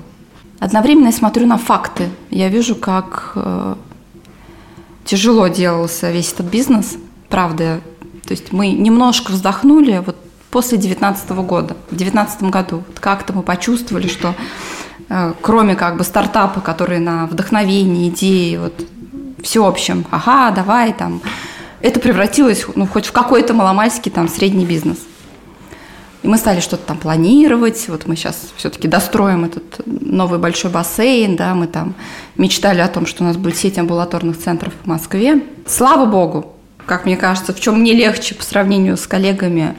[0.61, 2.09] Одновременно я смотрю на факты.
[2.31, 3.75] Я вижу, как э,
[5.05, 6.97] тяжело делался весь этот бизнес.
[7.29, 7.81] Правда,
[8.29, 10.15] то есть мы немножко вздохнули вот
[10.51, 12.85] после 2019 года, в 2019 году.
[13.01, 14.35] Как-то мы почувствовали, что
[15.09, 18.87] э, кроме как бы стартапа, которые на вдохновении, идеи, вот
[19.43, 21.23] всеобщем, ага, давай там,
[21.81, 24.99] это превратилось, ну, хоть в какой-то маломальский там средний бизнес.
[26.23, 27.89] И мы стали что-то там планировать.
[27.89, 31.95] Вот мы сейчас все-таки достроим этот новый большой бассейн, да, мы там
[32.37, 35.43] мечтали о том, что у нас будет сеть амбулаторных центров в Москве.
[35.67, 36.58] Слава богу,
[36.89, 39.77] как мне кажется, в чем мне легче по сравнению с коллегами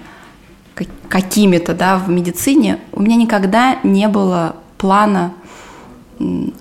[1.10, 5.34] какими-то, да, в медицине, у меня никогда не было плана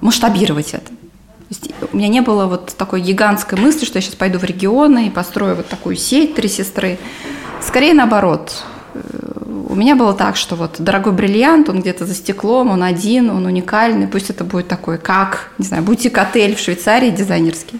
[0.00, 0.87] масштабировать это.
[0.87, 4.44] То есть у меня не было вот такой гигантской мысли, что я сейчас пойду в
[4.44, 6.98] регионы и построю вот такую сеть «Три сестры».
[7.61, 8.64] Скорее наоборот.
[9.68, 13.44] У меня было так, что вот дорогой бриллиант, он где-то за стеклом, он один, он
[13.46, 17.78] уникальный, пусть это будет такой, как, не знаю, бутик-отель в Швейцарии дизайнерский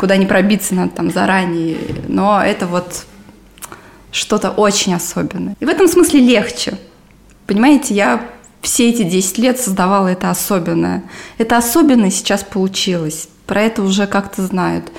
[0.00, 1.76] куда не пробиться надо там заранее.
[2.08, 3.04] Но это вот
[4.12, 5.56] что-то очень особенное.
[5.60, 6.78] И в этом смысле легче.
[7.46, 8.26] Понимаете, я
[8.62, 11.02] все эти 10 лет создавала это особенное.
[11.36, 13.28] Это особенное сейчас получилось.
[13.44, 14.90] Про это уже как-то знают.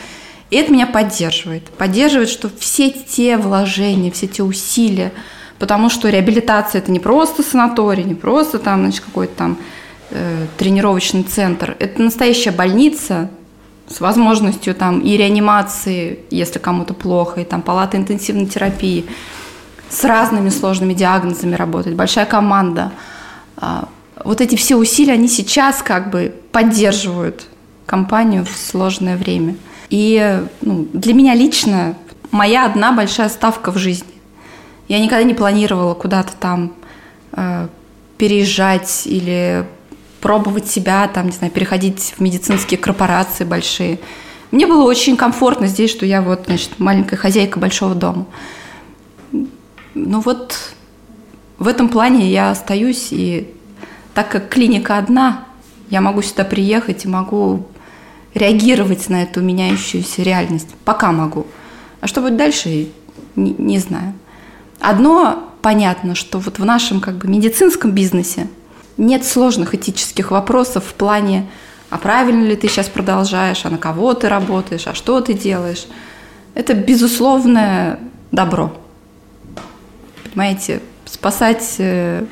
[0.51, 1.63] И это меня поддерживает.
[1.71, 5.11] Поддерживает, что все те вложения, все те усилия,
[5.57, 9.57] потому что реабилитация это не просто санаторий, не просто там, значит, какой-то там
[10.11, 11.75] э, тренировочный центр.
[11.79, 13.31] Это настоящая больница,
[13.91, 19.05] с возможностью там и реанимации, если кому-то плохо, и там палаты интенсивной терапии,
[19.89, 22.91] с разными сложными диагнозами работать, большая команда.
[23.57, 23.89] А,
[24.23, 27.47] вот эти все усилия, они сейчас как бы поддерживают
[27.85, 29.55] компанию в сложное время.
[29.89, 31.95] И ну, для меня лично
[32.31, 34.07] моя одна большая ставка в жизни.
[34.87, 36.73] Я никогда не планировала куда-то там
[37.33, 37.67] э,
[38.17, 39.65] переезжать или
[40.21, 43.99] пробовать себя, там, не знаю, переходить в медицинские корпорации большие.
[44.51, 48.27] Мне было очень комфортно здесь, что я вот, значит, маленькая хозяйка большого дома.
[49.93, 50.57] Ну вот
[51.57, 53.53] в этом плане я остаюсь, и
[54.13, 55.45] так как клиника одна,
[55.89, 57.67] я могу сюда приехать и могу
[58.33, 60.69] реагировать на эту меняющуюся реальность.
[60.85, 61.47] Пока могу.
[61.99, 62.87] А что будет дальше,
[63.35, 64.13] не, не знаю.
[64.79, 68.47] Одно понятно, что вот в нашем как бы медицинском бизнесе
[69.01, 71.49] нет сложных этических вопросов в плане,
[71.89, 75.87] а правильно ли ты сейчас продолжаешь, а на кого ты работаешь, а что ты делаешь.
[76.53, 77.99] Это безусловное
[78.31, 78.71] добро.
[80.23, 82.25] Понимаете, спасать э,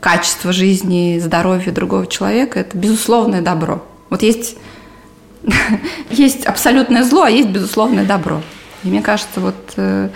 [0.00, 3.84] качество жизни, здоровье другого человека– это безусловное добро.
[4.08, 4.56] Вот есть,
[6.10, 8.40] есть абсолютное зло, а есть безусловное добро.
[8.82, 10.08] И мне кажется, вот э,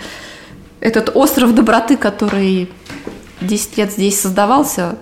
[0.79, 2.69] этот остров доброты, который
[3.41, 4.97] 10 лет здесь создавался,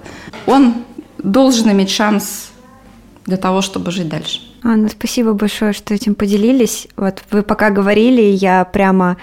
[0.45, 0.75] он
[1.17, 2.51] должен иметь шанс
[3.25, 4.41] для того, чтобы жить дальше.
[4.63, 6.87] Анна, спасибо большое, что этим поделились.
[6.95, 9.17] Вот вы пока говорили, я прямо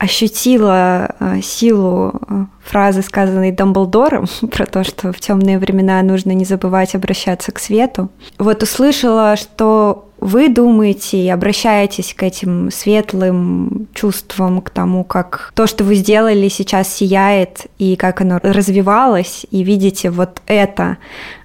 [0.00, 6.46] ощутила э, силу э, фразы, сказанной Дамблдором, про то, что в темные времена нужно не
[6.46, 8.08] забывать обращаться к свету.
[8.38, 15.66] Вот услышала, что вы думаете и обращаетесь к этим светлым чувствам, к тому, как то,
[15.66, 20.96] что вы сделали, сейчас сияет, и как оно развивалось, и видите вот это,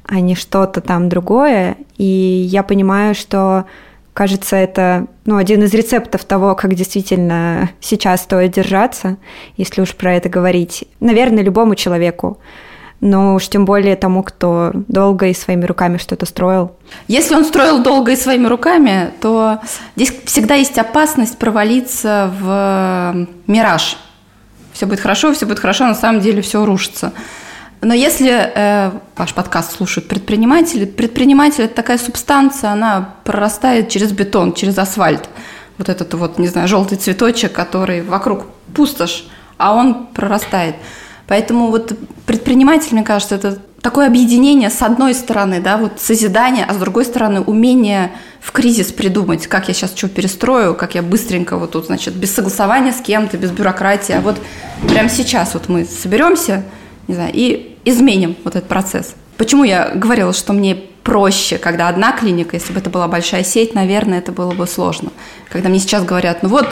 [0.05, 1.75] а не что-то там другое.
[1.97, 3.65] И я понимаю, что
[4.15, 9.17] Кажется, это ну, один из рецептов того, как действительно сейчас стоит держаться,
[9.57, 10.85] если уж про это говорить.
[11.01, 12.39] Наверное, любому человеку
[13.01, 16.71] но уж тем более тому, кто долго и своими руками что-то строил.
[17.09, 19.59] Если он строил долго и своими руками, то
[19.97, 23.97] здесь всегда есть опасность провалиться в мираж.
[24.71, 27.11] Все будет хорошо, все будет хорошо, на самом деле все рушится.
[27.81, 34.53] Но если э, ваш подкаст слушают предприниматели, предприниматель– это такая субстанция, она прорастает через бетон,
[34.53, 35.29] через асфальт.
[35.77, 40.75] Вот этот вот, не знаю, желтый цветочек, который вокруг пустошь, а он прорастает.
[41.27, 41.93] Поэтому вот
[42.25, 47.05] предприниматель, мне кажется, это такое объединение с одной стороны, да, вот созидание, а с другой
[47.05, 48.11] стороны умение
[48.41, 52.33] в кризис придумать, как я сейчас что перестрою, как я быстренько вот тут, значит, без
[52.33, 54.37] согласования с кем-то, без бюрократии, а вот
[54.89, 56.63] прямо сейчас вот мы соберемся,
[57.07, 59.15] не знаю, и изменим вот этот процесс.
[59.37, 63.75] Почему я говорила, что мне проще, когда одна клиника, если бы это была большая сеть,
[63.75, 65.11] наверное, это было бы сложно.
[65.49, 66.67] Когда мне сейчас говорят, ну вот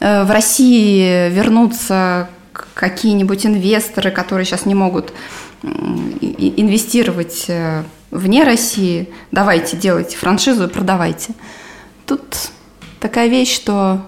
[0.00, 2.30] э, в России вернутся
[2.74, 5.12] какие-нибудь инвесторы, которые сейчас не могут
[5.62, 11.34] инвестировать э, вне России, давайте делайте франшизу и продавайте.
[12.06, 12.22] Тут
[13.00, 14.02] такая вещь, что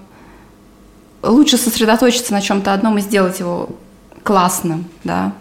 [1.23, 3.69] лучше сосредоточиться на чем-то одном и сделать его
[4.23, 5.33] классным, да,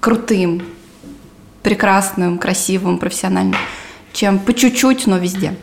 [0.00, 0.62] крутым,
[1.62, 3.56] прекрасным, красивым, профессиональным,
[4.12, 5.54] чем по чуть-чуть, но везде.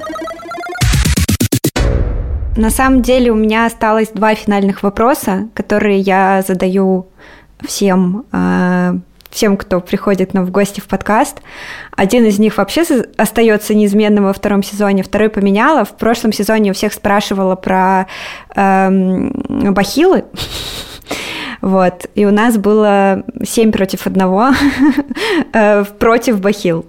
[2.57, 7.07] На самом деле у меня осталось два финальных вопроса, которые я задаю
[7.65, 8.93] всем, э,
[9.29, 11.41] всем, кто приходит нам в гости в подкаст.
[11.97, 12.83] Один из них вообще
[13.17, 15.83] остается неизменным во втором сезоне, второй поменяла.
[15.83, 18.07] В прошлом сезоне у всех спрашивала про
[18.55, 18.89] э,
[19.71, 20.23] бахилы.
[21.65, 22.05] Вот.
[22.13, 24.21] И у нас было 7 против 1
[25.53, 26.85] э, против Бахил.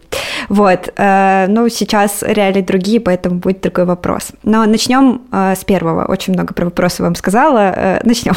[0.51, 0.93] Вот.
[0.99, 4.33] Э, ну, сейчас реалии другие, поэтому будет другой вопрос.
[4.43, 6.05] Но начнем э, с первого.
[6.05, 8.01] Очень много про вопросы вам сказала.
[8.05, 8.35] Начнем.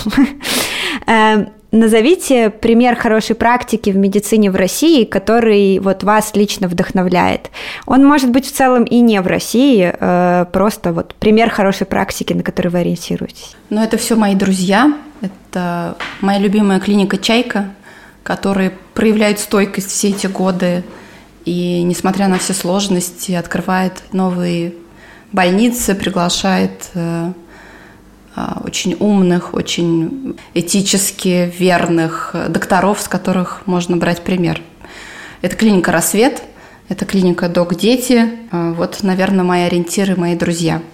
[1.72, 7.52] Назовите пример хорошей практики в медицине в России, который вот вас лично вдохновляет.
[7.86, 9.94] Он может быть в целом и не в России,
[10.52, 13.56] просто вот пример хорошей практики, на который вы ориентируетесь.
[13.70, 17.70] Ну, это все мои друзья, это моя любимая клиника «Чайка»,
[18.24, 20.84] которые проявляют стойкость все эти годы
[21.46, 24.74] и, несмотря на все сложности, открывает новые
[25.32, 27.32] больницы, приглашает э,
[28.64, 34.62] очень умных, очень этически верных докторов, с которых можно брать пример.
[35.42, 36.44] Это клиника «Рассвет»,
[36.88, 38.30] это клиника «Док Дети».
[38.52, 40.82] Э, вот, наверное, мои ориентиры, мои друзья–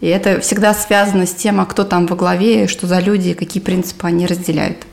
[0.00, 3.62] и это всегда связано с тем, а кто там во главе, что за люди, какие
[3.62, 4.86] принципы они разделяют.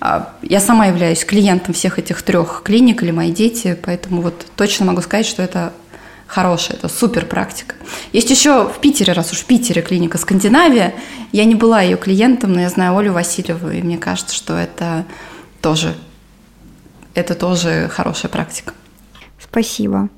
[0.00, 4.86] А, я сама являюсь клиентом всех этих трех клиник или мои дети, поэтому вот точно
[4.86, 5.72] могу сказать, что это
[6.32, 7.74] хорошая, это супер практика.
[8.12, 10.94] Есть еще в Питере, раз уж в Питере клиника Скандинавия,
[11.30, 15.04] я не была ее клиентом, но я знаю Олю Васильеву, и мне кажется, что это
[15.60, 15.94] тоже,
[17.14, 18.72] это тоже хорошая практика.
[19.38, 20.08] Спасибо.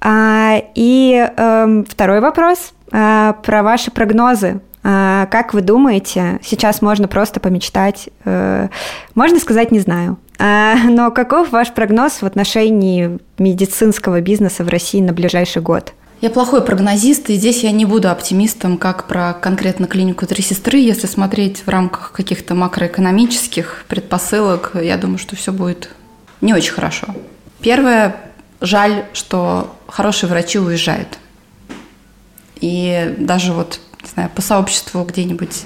[0.00, 4.60] А, и э, второй вопрос а, про ваши прогнозы.
[4.84, 8.10] А, как вы думаете, сейчас можно просто помечтать?
[8.24, 8.68] Э,
[9.16, 10.18] можно сказать, не знаю.
[10.38, 15.92] А, но каков ваш прогноз в отношении медицинского бизнеса в России на ближайший год?
[16.20, 20.78] Я плохой прогнозист, и здесь я не буду оптимистом, как про конкретно клинику «Три сестры».
[20.78, 25.90] Если смотреть в рамках каких-то макроэкономических предпосылок, я думаю, что все будет
[26.40, 27.08] не очень хорошо.
[27.60, 28.14] Первое,
[28.60, 31.18] жаль, что хорошие врачи уезжают.
[32.60, 35.64] И даже вот, не знаю, по сообществу где-нибудь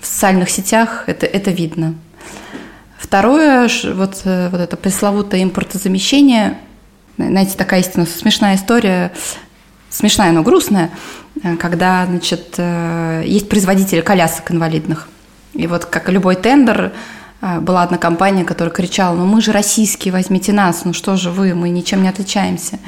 [0.00, 1.94] в социальных сетях это, это видно.
[3.10, 6.58] Второе, вот, э, вот это пресловутое импортозамещение,
[7.16, 9.10] знаете, такая истинно смешная история
[9.88, 10.92] смешная, но грустная,
[11.42, 15.08] э, когда, значит, э, есть производители колясок инвалидных.
[15.54, 16.92] И вот как любой тендер,
[17.40, 21.52] была одна компания, которая кричала, ну мы же российские, возьмите нас, ну что же вы,
[21.54, 22.78] мы ничем не отличаемся.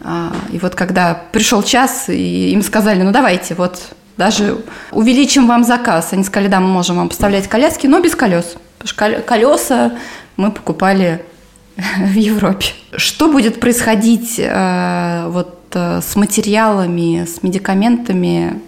[0.00, 4.58] А, и вот когда пришел час, и им сказали, ну давайте, вот даже
[4.92, 6.12] увеличим вам заказ.
[6.12, 8.56] Они сказали, да, мы можем вам поставлять коляски, но без колес.
[8.78, 9.92] Потому что колеса
[10.36, 11.24] мы покупали
[11.76, 12.66] в Европе.
[12.96, 18.60] Что будет происходить вот Э, с материалами, с медикаментами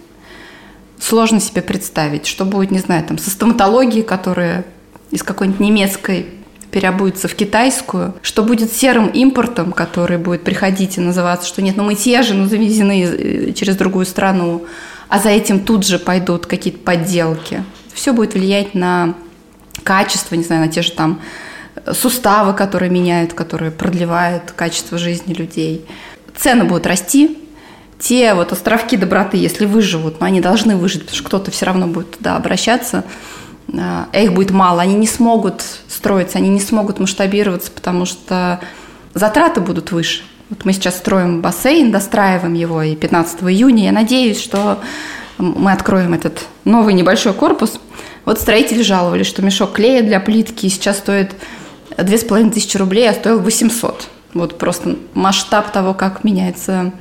[0.99, 2.25] сложно себе представить.
[2.25, 4.65] Что будет, не знаю, там, со стоматологией, которая
[5.11, 6.27] из какой-нибудь немецкой
[6.71, 11.83] переобуется в китайскую, что будет серым импортом, который будет приходить и называться, что нет, ну
[11.83, 14.65] мы те же, но завезены э, через другую страну,
[15.09, 17.63] а за этим тут же пойдут какие-то подделки.
[17.93, 19.15] Все будет влиять на
[19.83, 21.21] качество, не знаю, на те же там
[21.93, 25.85] суставы, которые меняют, которые продлевают качество жизни людей.
[26.35, 27.37] Цены будут расти,
[27.99, 31.87] те вот островки доброты, если выживут, но они должны выжить, потому что кто-то все равно
[31.87, 33.03] будет туда обращаться,
[33.69, 38.59] их будет мало, они не смогут строиться, они не смогут масштабироваться, потому что
[39.13, 40.23] затраты будут выше.
[40.49, 44.79] Вот мы сейчас строим бассейн, достраиваем его, и 15 июня я надеюсь, что
[45.37, 47.79] мы откроем этот новый небольшой корпус.
[48.23, 51.33] Вот строители жаловались, что мешок клея для плитки сейчас стоит
[51.97, 54.07] 2500 рублей, а стоил 800.
[54.33, 56.93] Вот просто масштаб того, как меняется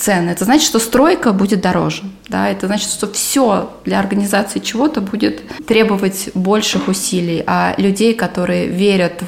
[0.00, 0.30] цены.
[0.30, 2.02] Это значит, что стройка будет дороже.
[2.28, 2.48] Да?
[2.48, 9.22] Это значит, что все для организации чего-то будет требовать больших усилий, а людей, которые верят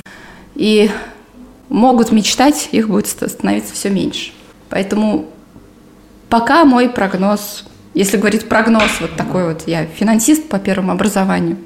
[0.55, 0.91] и
[1.69, 4.33] могут мечтать, их будет становиться все меньше.
[4.69, 5.27] Поэтому
[6.29, 7.65] пока мой прогноз,
[7.95, 11.59] если говорить прогноз, вот такой вот, я финансист по первому образованию,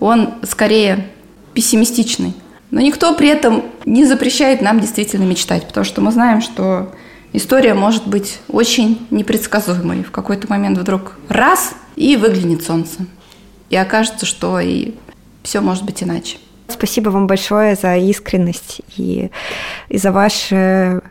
[0.00, 1.08] он скорее
[1.54, 2.34] пессимистичный.
[2.70, 6.92] Но никто при этом не запрещает нам действительно мечтать, потому что мы знаем, что
[7.32, 10.02] история может быть очень непредсказуемой.
[10.02, 13.06] В какой-то момент вдруг раз и выглянет солнце.
[13.70, 14.94] И окажется, что и
[15.42, 16.38] все может быть иначе.
[16.68, 19.30] Спасибо вам большое за искренность и,
[19.88, 21.02] и за ваше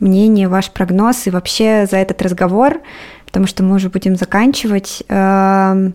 [0.00, 2.80] мнение, ваш прогноз и вообще за этот разговор,
[3.26, 5.02] потому что мы уже будем заканчивать.
[5.08, 5.94] Эм,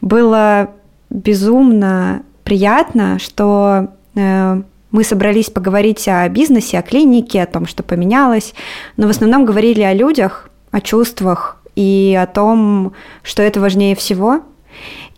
[0.00, 0.70] было
[1.10, 8.54] безумно приятно, что Э, мы собрались поговорить о бизнесе, о клинике, о том, что поменялось,
[8.96, 14.40] но в основном говорили о людях, о чувствах и о том, что это важнее всего.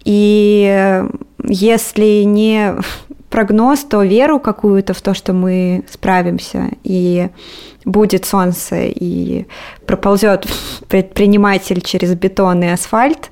[0.04, 1.04] И
[1.44, 2.74] если не
[3.30, 7.28] прогноз, то веру какую-то в то, что мы справимся, и
[7.84, 9.46] будет солнце, и
[9.86, 10.46] проползет
[10.88, 13.30] предприниматель через бетон и асфальт,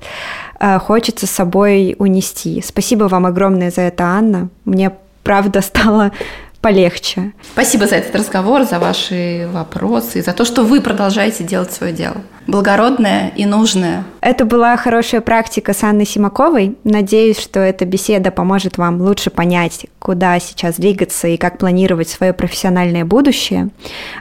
[0.59, 2.61] э, хочется с собой унести.
[2.65, 4.49] Спасибо вам огромное за это, Анна.
[4.65, 4.91] Мне
[5.27, 6.13] правда стало
[6.61, 7.33] полегче.
[7.51, 12.15] Спасибо за этот разговор, за ваши вопросы, за то, что вы продолжаете делать свое дело.
[12.47, 14.05] Благородное и нужное.
[14.21, 16.77] Это была хорошая практика с Анной Симаковой.
[16.85, 22.31] Надеюсь, что эта беседа поможет вам лучше понять, куда сейчас двигаться и как планировать свое
[22.31, 23.69] профессиональное будущее.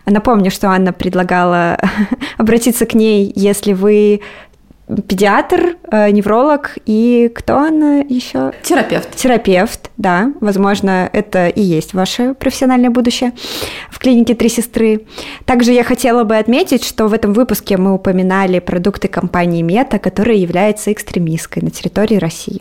[0.06, 1.78] Напомню, что Анна предлагала
[2.36, 4.22] обратиться к ней, если вы
[5.08, 8.52] педиатр, э, невролог и кто она еще?
[8.62, 9.14] Терапевт.
[9.16, 10.32] Терапевт, да.
[10.40, 13.32] Возможно, это и есть ваше профессиональное будущее
[13.90, 15.06] в клинике «Три сестры».
[15.44, 20.36] Также я хотела бы отметить, что в этом выпуске мы упоминали продукты компании «Мета», которая
[20.36, 22.60] является экстремистской на территории России.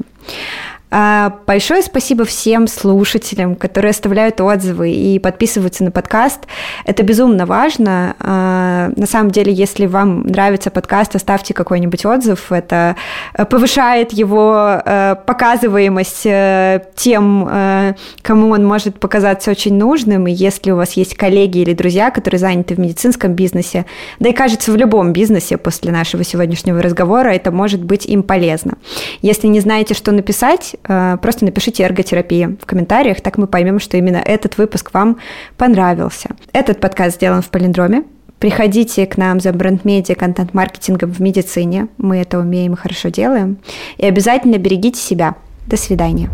[0.92, 6.42] А, большое спасибо всем слушателям, которые оставляют отзывы и подписываются на подкаст.
[6.86, 8.16] Это безумно важно.
[8.20, 12.52] А, на самом деле, если вам нравится подкаст, оставьте какой-нибудь отзыв.
[12.52, 12.96] Это
[13.34, 20.28] э, повышает его э, показываемость э, тем, кому он может показаться очень нужным.
[20.28, 23.86] И если у вас есть коллеги или друзья, которые заняты в медицинском бизнесе,
[24.20, 28.74] да и кажется, в любом бизнесе после нашего сегодняшнего разговора, это может быть им полезно.
[29.22, 33.98] Если не знаете, что написать, Э, просто напишите эрготерапия в комментариях, так мы поймем, что
[33.98, 35.18] именно этот выпуск вам
[35.58, 36.30] понравился.
[36.54, 38.04] Этот подкаст сделан в Полиндроме.
[38.40, 41.88] Приходите к нам за бренд-медиа, контент-маркетингом в медицине.
[41.98, 43.58] Мы это умеем и хорошо делаем.
[43.98, 45.36] И обязательно берегите себя.
[45.68, 46.30] До свидания.